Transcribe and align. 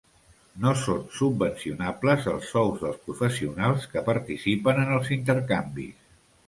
No 0.61 0.71
són 0.83 1.03
subvencionables 1.17 2.25
els 2.33 2.49
sous 2.55 2.81
dels 2.87 2.99
professionals 3.11 3.87
que 3.93 4.05
participen 4.13 4.87
en 4.87 4.97
els 4.99 5.17
intercanvis. 5.23 5.99